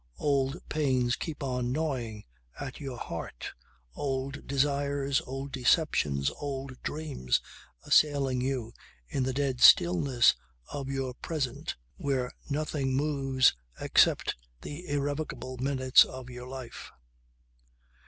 [0.17, 2.25] Old pains keep on gnawing
[2.59, 3.51] at your heart,
[3.93, 7.39] old desires, old deceptions, old dreams,
[7.85, 8.73] assailing you
[9.09, 10.33] in the dead stillness
[10.69, 16.91] of your present where nothing moves except the irrecoverable minutes of your life.